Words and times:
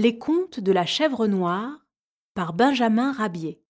Les 0.00 0.16
contes 0.16 0.60
de 0.60 0.70
la 0.70 0.86
chèvre 0.86 1.26
noire 1.26 1.84
par 2.34 2.52
Benjamin 2.52 3.10
Rabier. 3.10 3.60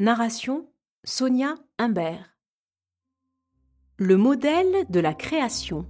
Narration 0.00 0.68
Sonia 1.04 1.54
Imbert. 1.78 2.36
Le 3.96 4.16
modèle 4.16 4.86
de 4.88 4.98
la 4.98 5.14
création. 5.14 5.88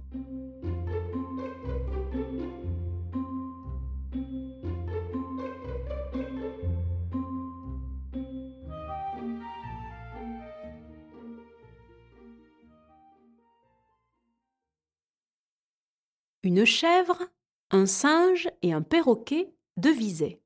Une 16.43 16.63
chèvre, 16.63 17.23
un 17.71 17.85
singe 17.85 18.49
et 18.61 18.73
un 18.73 18.81
perroquet 18.81 19.53
devisaient. 19.77 20.41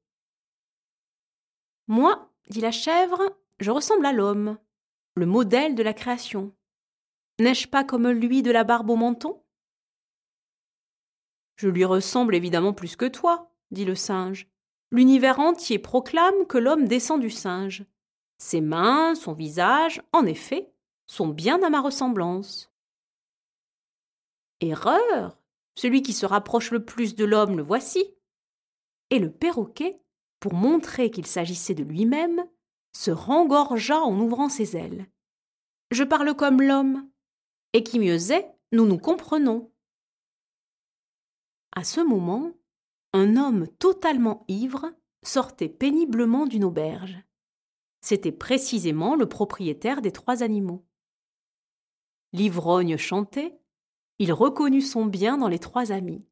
Moi, 1.88 2.30
dit 2.50 2.62
la 2.62 2.72
chèvre, 2.72 3.22
je 3.60 3.72
ressemble 3.72 4.06
à 4.06 4.14
l'homme, 4.14 4.58
le 5.16 5.26
modèle 5.26 5.76
de 5.76 5.84
la 5.84 5.94
création. 5.94 6.54
N'ai-je 7.40 7.68
pas 7.68 7.84
comme 7.84 8.10
lui 8.10 8.42
de 8.42 8.52
la 8.52 8.64
barbe 8.64 8.90
au 8.90 8.96
menton? 8.96 9.42
Je 11.56 11.68
lui 11.68 11.86
ressemble 11.86 12.36
évidemment 12.36 12.74
plus 12.74 12.96
que 12.96 13.06
toi, 13.06 13.52
dit 13.72 13.86
le 13.86 13.96
singe. 13.96 14.48
L'univers 14.92 15.40
entier 15.40 15.80
proclame 15.80 16.46
que 16.48 16.58
l'homme 16.58 16.88
descend 16.88 17.20
du 17.20 17.30
singe. 17.30 17.86
Ses 18.38 18.62
mains, 18.62 19.16
son 19.16 19.34
visage, 19.34 20.02
en 20.12 20.26
effet, 20.26 20.72
sont 21.06 21.28
bien 21.28 21.62
à 21.64 21.70
ma 21.70 21.82
ressemblance. 21.82 22.72
Erreur 24.62 25.38
celui 25.76 26.02
qui 26.02 26.14
se 26.14 26.26
rapproche 26.26 26.72
le 26.72 26.86
plus 26.86 27.16
de 27.16 27.26
l'homme, 27.26 27.58
le 27.58 27.64
voici. 27.64 28.06
Et 29.10 29.20
le 29.20 29.32
perroquet, 29.32 30.02
pour 30.40 30.54
montrer 30.54 31.12
qu'il 31.12 31.26
s'agissait 31.26 31.76
de 31.76 31.84
lui-même, 31.84 32.44
se 32.96 33.12
rengorgea 33.12 34.00
en 34.00 34.20
ouvrant 34.20 34.50
ses 34.50 34.76
ailes. 34.78 35.08
Je 35.92 36.04
parle 36.04 36.36
comme 36.36 36.62
l'homme, 36.62 37.10
et 37.74 37.84
qui 37.84 38.00
mieux 38.00 38.32
est, 38.32 38.52
nous 38.72 38.86
nous 38.86 38.98
comprenons. 38.98 39.72
À 41.76 41.84
ce 41.84 42.02
moment, 42.02 42.52
un 43.14 43.38
homme 43.38 43.68
totalement 43.80 44.46
ivre 44.48 44.94
sortait 45.24 45.70
péniblement 45.70 46.46
d'une 46.46 46.64
auberge. 46.64 47.18
C'était 48.02 48.32
précisément 48.32 49.16
le 49.16 49.28
propriétaire 49.28 50.02
des 50.02 50.12
trois 50.12 50.44
animaux. 50.44 50.86
L'ivrogne 52.34 52.98
chantait, 52.98 53.58
il 54.20 54.32
reconnut 54.34 54.82
son 54.82 55.06
bien 55.06 55.38
dans 55.38 55.48
les 55.48 55.60
trois 55.60 55.92
amis, 55.92 56.26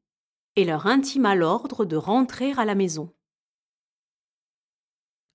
et 0.56 0.66
leur 0.66 0.88
intima 0.88 1.36
l'ordre 1.36 1.86
de 1.86 1.96
rentrer 1.96 2.54
à 2.54 2.66
la 2.66 2.76
maison. 2.76 3.14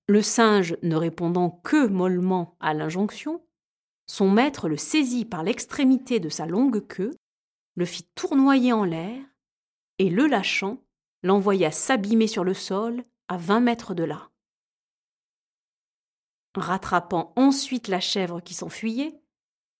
Le 0.07 0.21
singe 0.21 0.77
ne 0.83 0.95
répondant 0.95 1.49
que 1.49 1.87
mollement 1.87 2.55
à 2.59 2.73
l'injonction, 2.73 3.45
son 4.05 4.31
maître 4.31 4.69
le 4.69 4.77
saisit 4.77 5.25
par 5.25 5.43
l'extrémité 5.43 6.19
de 6.19 6.29
sa 6.29 6.45
longue 6.45 6.87
queue, 6.87 7.13
le 7.75 7.85
fit 7.85 8.07
tournoyer 8.15 8.71
en 8.71 8.85
l'air, 8.85 9.21
et 9.99 10.09
le 10.09 10.27
lâchant, 10.27 10.81
l'envoya 11.23 11.71
s'abîmer 11.71 12.27
sur 12.27 12.43
le 12.43 12.53
sol 12.53 13.03
à 13.27 13.37
vingt 13.37 13.59
mètres 13.59 13.93
de 13.93 14.03
là. 14.03 14.29
Rattrapant 16.55 17.33
ensuite 17.35 17.87
la 17.87 17.99
chèvre 17.99 18.41
qui 18.41 18.53
s'enfuyait, 18.53 19.19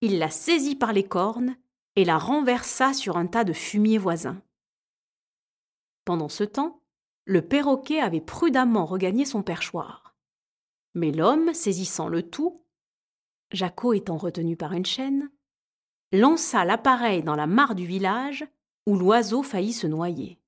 il 0.01 0.19
la 0.19 0.29
saisit 0.29 0.75
par 0.75 0.93
les 0.93 1.07
cornes 1.07 1.55
et 1.97 2.05
la 2.05 2.19
renversa 2.19 2.93
sur 2.93 3.17
un 3.17 3.25
tas 3.25 3.43
de 3.43 3.53
fumier 3.53 3.97
voisin. 3.97 4.39
Pendant 6.05 6.29
ce 6.29 6.43
temps, 6.43 6.83
le 7.25 7.41
perroquet 7.41 7.99
avait 7.99 8.21
prudemment 8.21 8.85
regagné 8.85 9.25
son 9.25 9.41
perchoir. 9.41 10.15
Mais 10.93 11.11
l'homme, 11.11 11.53
saisissant 11.55 12.07
le 12.07 12.21
tout, 12.21 12.63
Jaco 13.51 13.93
étant 13.93 14.17
retenu 14.17 14.55
par 14.55 14.73
une 14.73 14.85
chaîne, 14.85 15.31
lança 16.13 16.65
l'appareil 16.65 17.23
dans 17.23 17.35
la 17.35 17.47
mare 17.47 17.73
du 17.73 17.87
village 17.87 18.45
où 18.85 18.95
l'oiseau 18.95 19.41
faillit 19.41 19.73
se 19.73 19.87
noyer. 19.87 20.39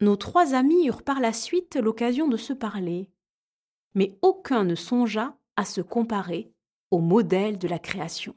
Nos 0.00 0.16
trois 0.16 0.52
amis 0.52 0.86
eurent 0.86 1.02
par 1.02 1.18
la 1.18 1.32
suite 1.32 1.76
l'occasion 1.76 2.28
de 2.28 2.36
se 2.36 2.52
parler, 2.52 3.10
mais 3.94 4.18
aucun 4.20 4.64
ne 4.64 4.74
songea 4.74 5.34
à 5.56 5.64
se 5.64 5.80
comparer 5.80 6.52
au 6.90 7.00
modèle 7.00 7.58
de 7.58 7.68
la 7.68 7.78
création. 7.78 8.36